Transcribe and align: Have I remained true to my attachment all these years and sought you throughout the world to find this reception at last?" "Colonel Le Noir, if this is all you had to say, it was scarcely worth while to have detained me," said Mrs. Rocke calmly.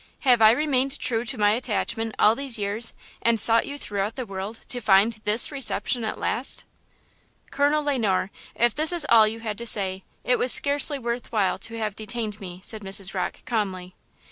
Have 0.21 0.41
I 0.41 0.49
remained 0.49 0.97
true 0.97 1.23
to 1.25 1.37
my 1.37 1.51
attachment 1.51 2.15
all 2.17 2.33
these 2.33 2.57
years 2.57 2.93
and 3.21 3.39
sought 3.39 3.67
you 3.67 3.77
throughout 3.77 4.15
the 4.15 4.25
world 4.25 4.61
to 4.69 4.81
find 4.81 5.13
this 5.25 5.51
reception 5.51 6.03
at 6.03 6.17
last?" 6.17 6.63
"Colonel 7.51 7.83
Le 7.83 7.99
Noir, 7.99 8.31
if 8.55 8.73
this 8.73 8.91
is 8.91 9.05
all 9.09 9.27
you 9.27 9.41
had 9.41 9.59
to 9.59 9.65
say, 9.67 10.03
it 10.23 10.39
was 10.39 10.51
scarcely 10.51 10.97
worth 10.97 11.31
while 11.31 11.59
to 11.59 11.77
have 11.77 11.95
detained 11.95 12.41
me," 12.41 12.61
said 12.63 12.81
Mrs. 12.81 13.13
Rocke 13.13 13.45
calmly. 13.45 13.93